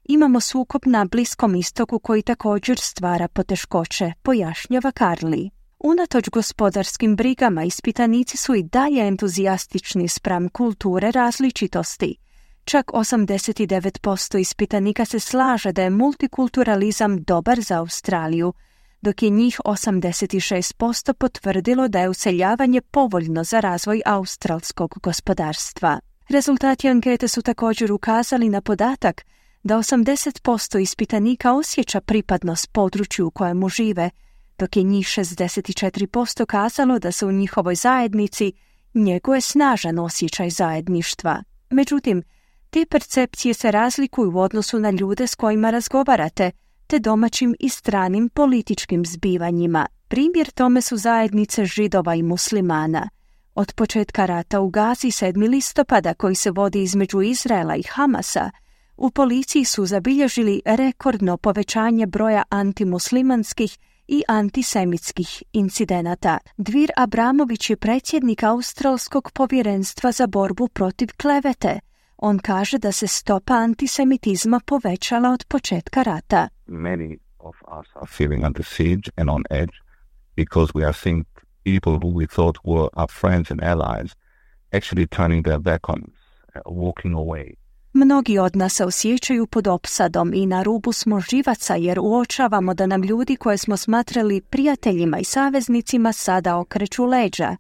[0.04, 5.50] imamo sukob na Bliskom istoku koji također stvara poteškoće, pojašnjava Karli.
[5.80, 12.31] Unatoč gospodarskim brigama, ispitanici su i dalje entuzijastični spram kulture različitosti.
[12.66, 18.54] Čak 89% ispitanika se slaže da je multikulturalizam dobar za Australiju,
[19.02, 26.00] dok je njih 86% potvrdilo da je useljavanje povoljno za razvoj australskog gospodarstva.
[26.30, 29.26] Rezultati ankete su također ukazali na podatak
[29.64, 34.10] da 80% ispitanika osjeća pripadnost području u kojemu žive,
[34.60, 38.54] dok je njih 64% kazalo da se u njihovoj zajednici
[38.94, 41.44] njeguje snažan osjećaj zajedništva.
[41.70, 42.24] Međutim,
[42.72, 46.52] te percepcije se razlikuju u odnosu na ljude s kojima razgovarate,
[46.88, 49.88] te domaćim i stranim političkim zbivanjima.
[50.08, 53.10] Primjer tome su zajednice židova i muslimana.
[53.56, 55.50] Od početka rata u Gazi 7.
[55.50, 58.52] listopada koji se vodi između Izraela i Hamasa,
[58.98, 66.38] u policiji su zabilježili rekordno povećanje broja antimuslimanskih i antisemitskih incidenata.
[66.58, 71.80] Dvir Abramović je predsjednik Australskog povjerenstva za borbu protiv klevete.
[72.24, 76.48] On kaže da se stopa antisemitizma povećala od početka rata.
[76.68, 79.74] Many of us are feeling under siege and on edge
[80.36, 81.26] because we are seeing
[81.64, 84.12] people who we thought were our friends and allies
[84.72, 86.20] actually turning their back on us,
[86.56, 87.54] uh, walking away.
[87.94, 92.86] Mnogi od nas se osjećaju pod opsadom i na rubu smo živaca jer uočavamo da
[92.86, 97.58] nam ljudi koje smo smatrali prijateljima i saveznicima sada okreću leđa.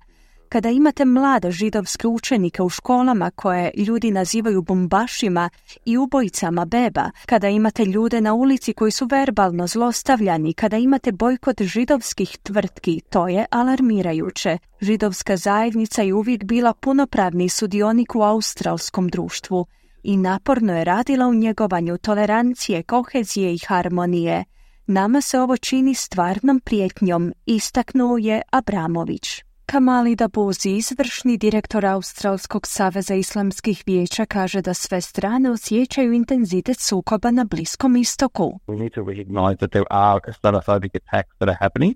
[0.51, 5.49] Kada imate mlade židovske učenike u školama koje ljudi nazivaju bombašima
[5.85, 11.61] i ubojicama beba, kada imate ljude na ulici koji su verbalno zlostavljani, kada imate bojkot
[11.61, 14.57] židovskih tvrtki, to je alarmirajuće.
[14.81, 19.65] Židovska zajednica je uvijek bila punopravni sudionik u australskom društvu
[20.03, 24.43] i naporno je radila u njegovanju tolerancije, kohezije i harmonije.
[24.87, 29.50] Nama se ovo čini stvarnom prijetnjom, istaknuo je Abramović.
[29.71, 37.31] Kamali Dabuzi, izvršni direktor Australskog saveza islamskih vijeća, kaže da sve strane osjećaju intenzitet sukoba
[37.31, 38.59] na Bliskom istoku.
[38.67, 41.95] We need to recognize that there are Islamophobic attacks that are happening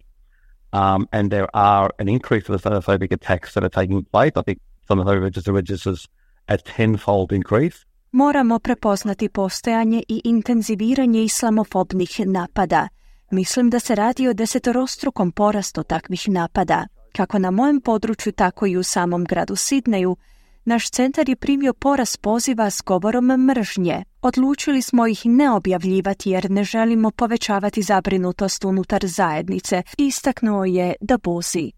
[0.72, 4.32] um, and there are an increase of Islamophobic attacks that are taking place.
[4.36, 6.08] I think some of those registers
[6.48, 7.78] a tenfold increase.
[8.12, 12.88] Moramo prepoznati postojanje i intenziviranje islamofobnih napada.
[13.32, 16.86] Mislim da se radi o desetorostrukom porastu takvih napada.
[17.16, 20.18] Kako na mojem području, tako i u samom gradu Sidneju,
[20.66, 24.04] naš centar je primio porast poziva s govorom mržnje.
[24.22, 31.18] Odlučili smo ih ne objavljivati jer ne želimo povećavati zabrinutost unutar zajednice, istaknuo je da
[31.18, 31.72] bozi.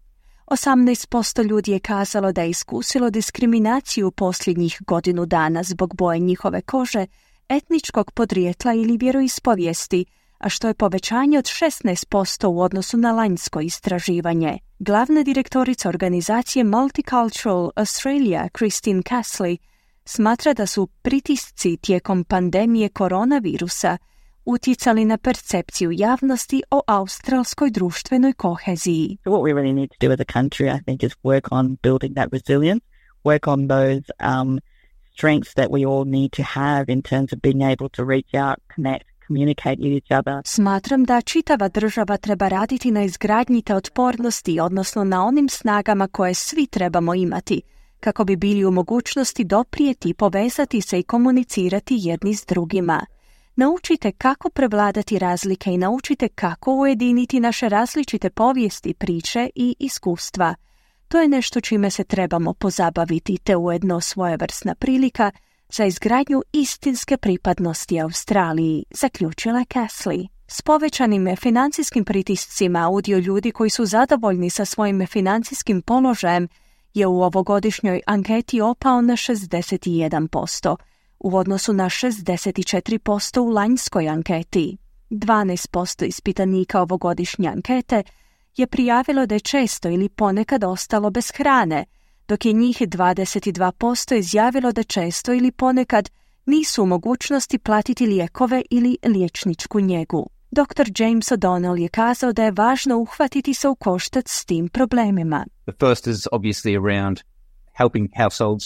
[0.46, 7.06] 18% ljudi je kazalo da je iskusilo diskriminaciju posljednjih godinu dana zbog boje njihove kože,
[7.48, 10.04] etničkog podrijetla ili vjeroispovijesti,
[10.38, 14.58] a što je povećanje od 16% u odnosu na lanjsko istraživanje.
[14.78, 19.56] Glavna direktorica organizacije Multicultural Australia, Christine Casley,
[20.04, 23.98] smatra da su pritisci tijekom pandemije koronavirusa
[24.44, 29.18] utjecali na percepciju javnosti o australskoj društvenoj koheziji.
[29.24, 32.14] What we really need to do as a country, I think, is work on building
[32.14, 32.84] that resilience,
[33.24, 34.58] work on those um,
[35.12, 38.56] strengths that we all need to have in terms of being able to reach out,
[38.74, 40.42] connect, communicate with each.
[40.44, 46.34] Smatram da čitava država treba raditi na izgradnji te otpornosti, odnosno na onim snagama koje
[46.34, 47.62] svi trebamo imati,
[48.00, 53.06] kako bi bili u mogućnosti doprijeti, povezati se i komunicirati jedni s drugima.
[53.56, 60.54] Naučite kako prevladati razlike i naučite kako ujediniti naše različite povijesti, priče i iskustva.
[61.08, 65.30] To je nešto čime se trebamo pozabaviti te ujedno svojevrsna prilika
[65.72, 70.28] za izgradnju istinske pripadnosti Australiji, zaključila Casley.
[70.46, 76.48] S povećanim financijskim pritiscima udio ljudi koji su zadovoljni sa svojim financijskim položajem
[76.94, 80.76] je u ovogodišnjoj anketi opao na 61%,
[81.18, 84.76] u odnosu na 64% u lanjskoj anketi.
[85.10, 88.02] 12% ispitanika ovogodišnje ankete
[88.56, 91.84] je prijavilo da je često ili ponekad ostalo bez hrane,
[92.28, 96.10] dok je njih 22% izjavilo da često ili ponekad
[96.46, 100.30] nisu u mogućnosti platiti lijekove ili liječničku njegu.
[100.50, 100.90] Dr.
[100.98, 105.46] James O'Donnell je kazao da je važno uhvatiti se u koštac s tim problemima.
[105.66, 107.20] The first is obviously around
[107.72, 108.64] helping households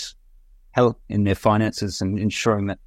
[0.70, 2.78] help in their finances and ensuring that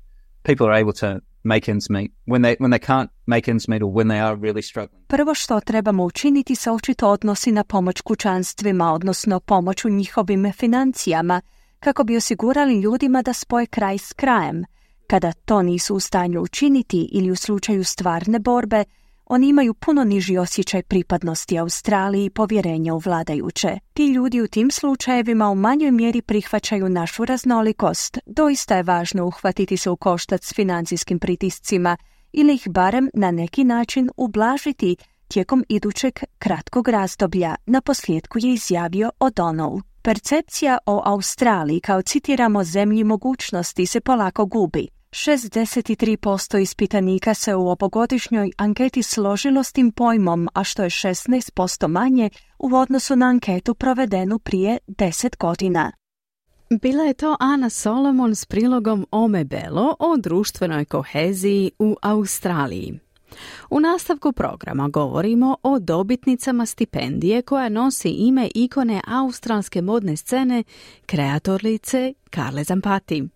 [0.44, 3.82] people are able to make ends meet when they when they can't make ends meet
[3.82, 5.06] or when they are really struggling.
[5.08, 11.42] Prvo što trebamo učiniti se očito odnosi na pomoć kućanstvima, odnosno pomoć u njihovim financijama,
[11.80, 14.66] kako bi osigurali ljudima da spoje kraj s krajem.
[15.08, 18.84] Kada to nisu u stanju učiniti ili u slučaju stvarne borbe,
[19.26, 23.80] oni imaju puno niži osjećaj pripadnosti Australiji i povjerenja u vladajuće.
[23.94, 28.18] Ti ljudi u tim slučajevima u manjoj mjeri prihvaćaju našu raznolikost.
[28.26, 31.98] Doista je važno uhvatiti se u koštac s financijskim pritiscima
[32.34, 34.96] ili ih barem na neki način ublažiti
[35.28, 39.82] tijekom idućeg kratkog razdoblja, na posljedku je izjavio O'Donnell.
[40.02, 44.95] Percepcija o Australiji kao citiramo zemlji mogućnosti se polako gubi.
[45.16, 52.30] 63% ispitanika se u ovogodišnjoj anketi složilo s tim pojmom, a što je 16% manje
[52.60, 55.92] u odnosu na anketu provedenu prije 10 godina.
[56.82, 63.00] Bila je to Ana Solomon s prilogom Ome Belo o društvenoj koheziji u Australiji.
[63.70, 70.64] U nastavku programa govorimo o dobitnicama stipendije koja nosi ime ikone australske modne scene
[71.06, 73.35] kreatorlice Karle Zampati.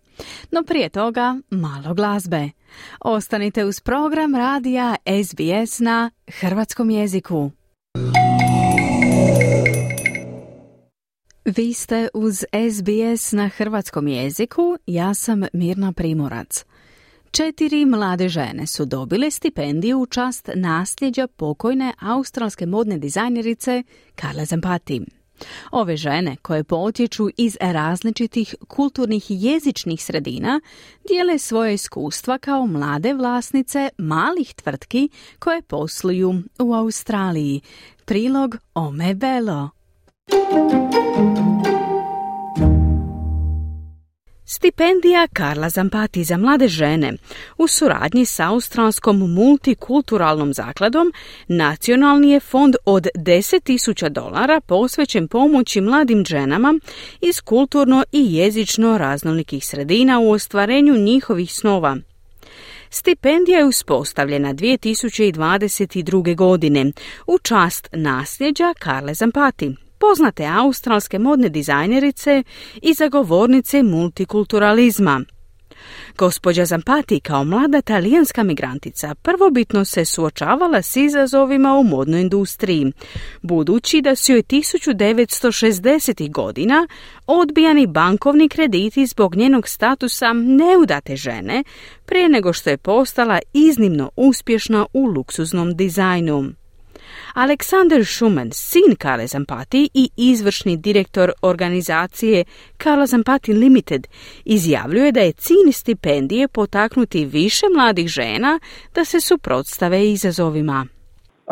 [0.50, 2.50] No prije toga malo glazbe.
[3.00, 7.50] Ostanite uz program radija SBS na hrvatskom jeziku.
[11.44, 16.64] Vi ste uz SBS na hrvatskom jeziku, ja sam Mirna Primorac.
[17.30, 23.82] Četiri mlade žene su dobile stipendiju u čast nasljeđa pokojne australske modne dizajnerice
[24.20, 25.19] Carla Zampati.
[25.70, 30.60] Ove žene koje potječu iz različitih kulturnih i jezičnih sredina
[31.08, 37.60] dijele svoje iskustva kao mlade vlasnice malih tvrtki koje posluju u Australiji.
[38.04, 39.70] Prilog Ome Belo.
[44.52, 47.12] Stipendija Karla Zampati za mlade žene
[47.58, 51.12] u suradnji sa Australskom multikulturalnom zakladom
[51.48, 56.78] nacionalni je fond od 10.000 dolara posvećen pomoći mladim ženama
[57.20, 61.96] iz kulturno i jezično raznolikih sredina u ostvarenju njihovih snova.
[62.90, 66.36] Stipendija je uspostavljena 2022.
[66.36, 66.92] godine
[67.26, 72.42] u čast nasljeđa Karle Zampati, poznate australske modne dizajnerice
[72.82, 75.24] i zagovornice multikulturalizma.
[76.18, 82.92] Gospođa Zampati kao mlada talijanska migrantica prvobitno se suočavala s izazovima u modnoj industriji,
[83.42, 86.30] budući da su joj 1960.
[86.30, 86.86] godina
[87.26, 91.64] odbijani bankovni krediti zbog njenog statusa neudate žene
[92.06, 96.59] prije nego što je postala iznimno uspješna u luksuznom dizajnu.
[97.34, 102.44] Aleksander Schumann, sin Kale Zampati i izvršni direktor organizacije
[102.78, 104.06] Kala Zampati Limited,
[104.44, 108.58] izjavljuje da je cilj stipendije potaknuti više mladih žena
[108.94, 110.86] da se suprotstave izazovima.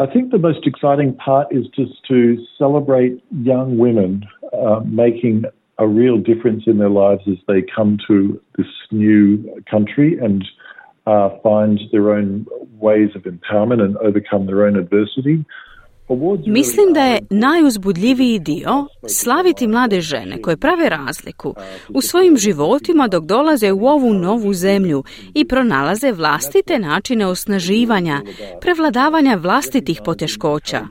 [0.04, 2.18] I think the most exciting part is just to
[2.58, 4.10] celebrate young women
[4.52, 5.44] uh, making
[5.78, 9.22] a real difference in their lives as they come to this new
[9.70, 10.44] country and
[11.08, 12.46] uh, find their own
[12.78, 15.44] ways of empowerment and overcome their own adversity.
[16.46, 21.54] Mislim da je najuzbudljiviji dio slaviti mlade žene koje prave razliku
[21.88, 25.04] u svojim životima dok dolaze u ovu novu zemlju
[25.34, 28.20] i pronalaze vlastite načine osnaživanja,
[28.60, 30.86] prevladavanja vlastitih poteškoća.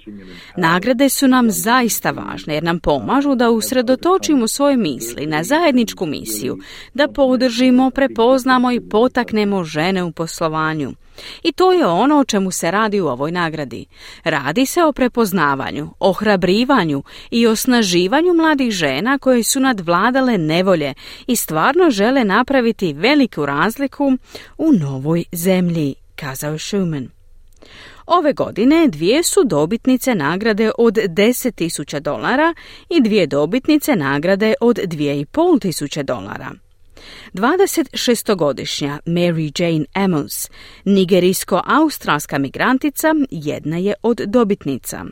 [0.58, 6.58] Nagrade su nam zaista važne jer nam pomažu da usredotočimo svoje misli na zajedničku misiju,
[6.94, 10.92] da podržimo, prepoznamo i potaknemo žene u poslovanju.
[11.44, 13.86] I to je ono o čemu se radi u ovoj nagradi.
[14.24, 20.94] Radi se o prepoznavanju, ohrabrivanju i osnaživanju mladih žena koje su nadvladale nevolje
[21.28, 24.12] i stvarno žele napraviti veliku razliku
[24.58, 27.10] u novoj zemlji, kazao je Schumann.
[28.08, 32.54] Ove godine dvije su dobitnice nagrade od 10.000 dolara
[32.90, 36.67] i dvije dobitnice nagrade od 2.500 dolara.
[37.34, 40.52] 26-godišnja Mary Jane Amos,
[40.86, 45.06] nigerijsko-australska migrantica, jedna je od dobitnica.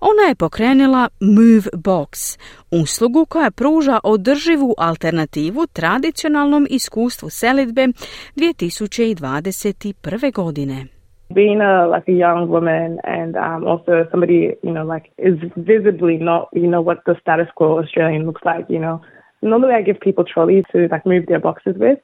[0.00, 2.38] Ona je pokrenula Move Box,
[2.70, 7.88] uslugu koja pruža održivu alternativu tradicionalnom iskustvu selitbe
[8.36, 10.32] 2021.
[10.32, 10.86] godine.
[11.34, 16.16] being a like a young woman and um, also somebody you know like is visibly
[16.18, 18.66] not you know what the status quo Australian looks like.
[18.68, 19.00] You know,
[19.42, 21.98] normally I give people trolleys to like move their boxes with.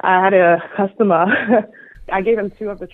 [0.00, 1.26] I had a customer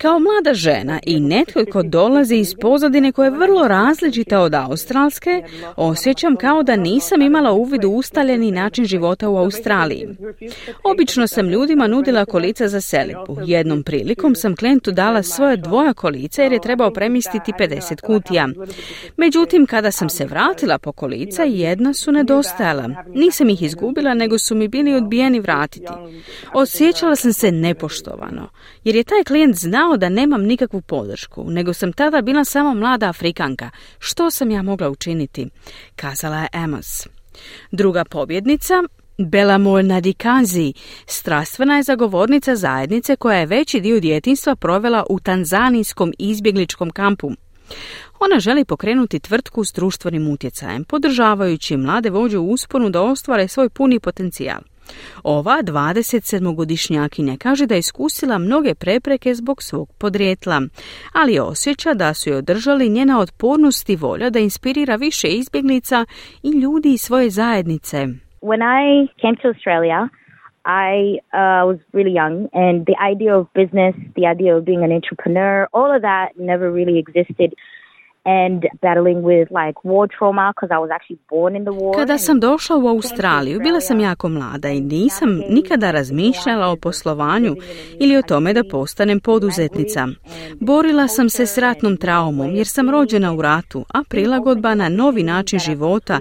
[0.01, 5.43] Kao mlada žena i netko ko dolazi iz pozadine koja je vrlo različita od australske,
[5.75, 10.07] osjećam kao da nisam imala uvid u ustaljeni način života u Australiji.
[10.83, 13.37] Obično sam ljudima nudila kolica za selitbu.
[13.45, 18.49] Jednom prilikom sam klijentu dala svoje dvoja kolica jer je trebao premistiti 50 kutija.
[19.17, 22.89] Međutim, kada sam se vratila po kolica, jedna su nedostajala.
[23.13, 25.93] Nisam ih izgubila, nego su mi bili odbijeni vratiti.
[26.53, 28.49] Osjećala sam se nepoštovano,
[28.83, 33.09] jer je taj klijent znao da nemam nikakvu podršku, nego sam tada bila samo mlada
[33.09, 33.69] Afrikanka.
[33.99, 35.49] Što sam ja mogla učiniti?
[35.95, 37.07] Kazala je Amos.
[37.71, 38.73] Druga pobjednica,
[39.17, 40.73] Belamol Nadikazi,
[41.05, 47.31] strastvena je zagovornica zajednice koja je veći dio djetinstva provela u tanzanijskom izbjegličkom kampu.
[48.19, 53.69] Ona želi pokrenuti tvrtku s društvenim utjecajem, podržavajući mlade vođe u usponu da ostvare svoj
[53.69, 54.59] puni potencijal.
[55.23, 60.61] Ova 27-godišnjakinja kaže da je iskusila mnoge prepreke zbog svog podrijetla,
[61.13, 66.05] ali osjeća da su je održali njena otpornost i volja da inspirira više izbjeglica
[66.43, 67.97] i ljudi iz svoje zajednice.
[68.41, 70.09] When I came to Australia,
[70.65, 74.91] I uh, was really young, and the idea of business, the idea of being an
[74.91, 77.49] entrepreneur, all of that never really existed
[81.95, 87.55] Kada sam došla u Australiju, bila sam jako mlada i nisam nikada razmišljala o poslovanju
[87.99, 90.07] ili o tome da postanem poduzetnica.
[90.59, 95.23] Borila sam se s ratnom traumom jer sam rođena u ratu, a prilagodba na novi
[95.23, 96.19] način života,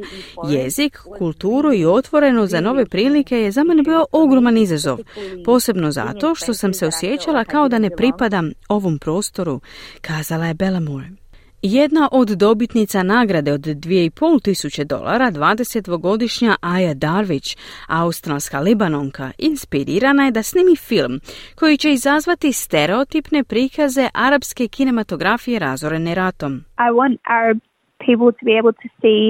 [0.48, 4.98] jezik, kulturu i otvoreno za nove prilike je za mene bio ogroman izazov,
[5.44, 9.60] posebno zato što sam se osjećala kao da ne pripadam ovom prostoru,
[10.00, 11.27] kazala je Bellamore.
[11.62, 17.56] Jedna od dobitnica nagrade od 2,5 tisuće dolara, 20-godišnja Aja Darvić,
[17.88, 21.20] australska libanonka, inspirirana je da snimi film
[21.54, 26.52] koji će izazvati stereotipne prikaze arapske kinematografije razorene ratom.
[26.56, 27.58] I want Arab
[28.06, 29.22] people to be able to see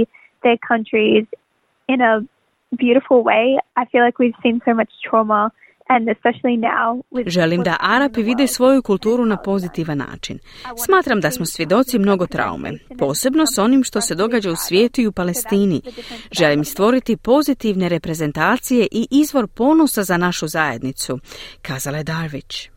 [0.45, 1.27] their countries
[1.93, 2.15] in a
[2.83, 3.47] beautiful way.
[3.81, 5.51] I feel like we've seen so much trauma
[7.27, 10.39] Želim da Arapi vide svoju kulturu na pozitivan način.
[10.85, 15.07] Smatram da smo svjedoci mnogo traume, posebno s onim što se događa u svijetu i
[15.07, 15.83] u Palestini.
[16.33, 21.19] Želim stvoriti pozitivne reprezentacije i izvor ponosa za našu zajednicu,
[21.63, 22.71] kazala je Darvić.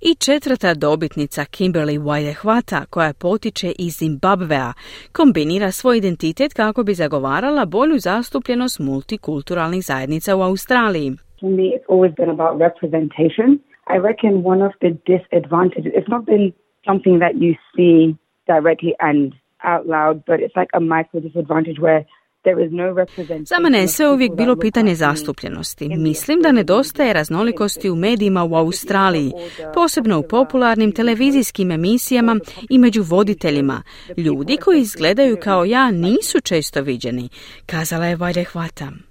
[0.00, 4.72] I četvrta dobitnica Kimberly Whitehvata, koja potiče iz Zimbabvea,
[5.12, 11.16] kombinira svoj identitet kako bi zagovarala bolju zastupljenost multikulturalnih zajednica u Australiji.
[11.46, 13.60] For me, it's always been about representation.
[13.86, 16.52] I reckon one of the disadvantages, it's not been
[16.84, 18.18] something that you see
[18.48, 19.32] directly and
[19.62, 22.04] out loud, but it's like a micro disadvantage where
[23.44, 25.88] Za mene je sve uvijek bilo pitanje zastupljenosti.
[25.88, 29.32] Mislim da nedostaje raznolikosti u medijima u Australiji,
[29.74, 32.36] posebno u popularnim televizijskim emisijama
[32.70, 33.82] i među voditeljima.
[34.16, 37.28] Ljudi koji izgledaju kao ja nisu često viđeni,
[37.66, 39.05] kazala je Vajde Hvata.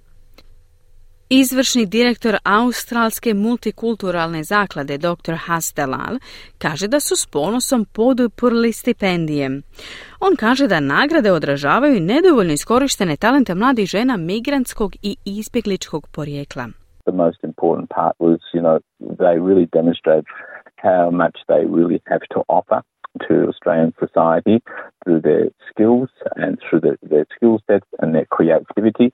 [1.30, 5.34] Izvršni direktor Australske multikulturalne zaklade dr.
[5.46, 6.18] Has Delal
[6.58, 9.50] kaže da su s ponosom poduprli stipendije.
[10.20, 16.64] On kaže da nagrade odražavaju nedovoljno iskorištene talente mladih žena migrantskog i izbjegličkog porijekla.
[17.04, 18.78] The most important part was, you know,
[19.24, 20.26] they really demonstrate
[20.88, 22.80] how much they really have to offer
[23.26, 24.56] to Australian society
[25.02, 26.10] through their skills
[26.42, 29.08] and through their, their skill sets and their creativity.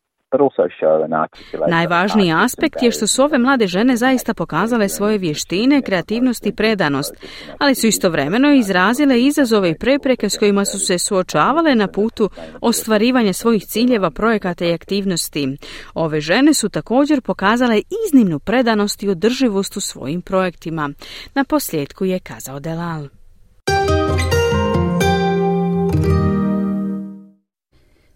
[1.68, 7.14] Najvažniji aspekt je što su ove mlade žene zaista pokazale svoje vještine, kreativnost i predanost,
[7.58, 12.30] ali su istovremeno izrazile izazove i prepreke s kojima su se suočavale na putu
[12.60, 15.56] ostvarivanja svojih ciljeva, projekata i aktivnosti.
[15.94, 20.90] Ove žene su također pokazale iznimnu predanost i održivost u svojim projektima.
[21.34, 23.21] Na posljedku je kazao Delal.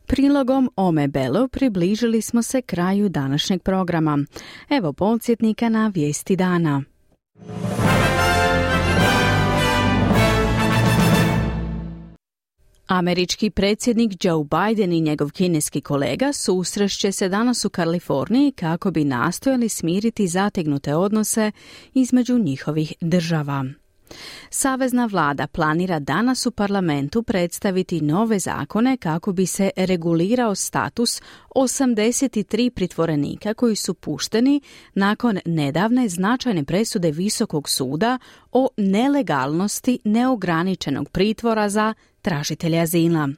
[0.07, 4.19] Prilogom Ome Belo približili smo se kraju današnjeg programa.
[4.69, 6.83] Evo podsjetnika na vijesti dana.
[12.87, 19.05] Američki predsjednik Joe Biden i njegov kineski kolega susrešće se danas u Kaliforniji kako bi
[19.05, 21.53] nastojali smiriti zategnute odnose
[21.95, 23.65] između njihovih država.
[24.51, 31.23] Savezna vlada planira danas u parlamentu predstaviti nove zakone kako bi se regulirao status
[31.55, 34.61] 83 pritvorenika koji su pušteni
[34.95, 38.19] nakon nedavne značajne presude Visokog suda
[38.53, 43.29] o nelegalnosti neograničenog pritvora za tražitelja azila.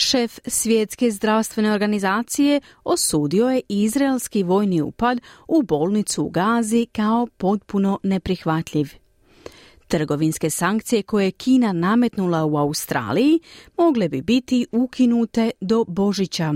[0.00, 7.98] Šef Svjetske zdravstvene organizacije osudio je izraelski vojni upad u bolnicu u Gazi kao potpuno
[8.02, 9.07] neprihvatljiv.
[9.88, 13.40] Trgovinske sankcije koje je Kina nametnula u Australiji
[13.76, 16.54] mogle bi biti ukinute do Božića.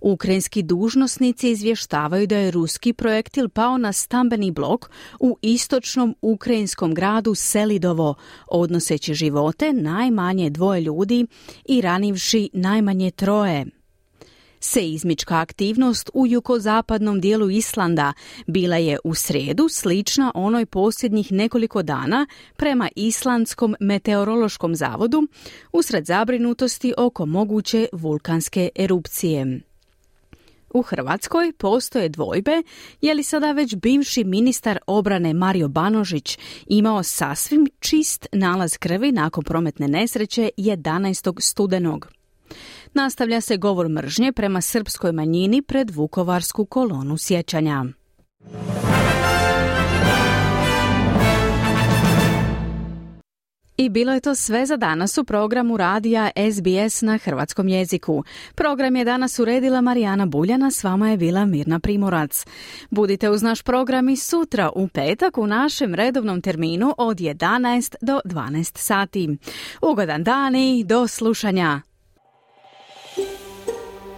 [0.00, 7.34] Ukrajinski dužnosnici izvještavaju da je ruski projektil pao na stambeni blok u istočnom ukrajinskom gradu
[7.34, 8.14] Selidovo,
[8.46, 11.26] odnoseći živote najmanje dvoje ljudi
[11.68, 13.81] i ranivši najmanje troje.
[14.64, 18.12] Seizmička aktivnost u jugozapadnom dijelu Islanda
[18.46, 25.22] bila je u sredu slična onoj posljednjih nekoliko dana prema Islandskom meteorološkom zavodu
[25.72, 29.60] usred zabrinutosti oko moguće vulkanske erupcije.
[30.70, 32.62] U Hrvatskoj postoje dvojbe
[33.00, 39.44] je li sada već bivši ministar obrane Mario Banožić imao sasvim čist nalaz krvi nakon
[39.44, 41.40] prometne nesreće 11.
[41.40, 42.08] studenog.
[42.94, 47.84] Nastavlja se govor mržnje prema srpskoj manjini pred Vukovarsku kolonu sjećanja.
[53.76, 58.24] I bilo je to sve za danas u programu radija SBS na hrvatskom jeziku.
[58.54, 62.44] Program je danas uredila Marijana Buljana, s vama je bila Mirna Primorac.
[62.90, 68.20] Budite uz naš program i sutra u petak u našem redovnom terminu od 11 do
[68.24, 69.36] 12 sati.
[69.82, 71.91] Ugodan dan i do slušanja.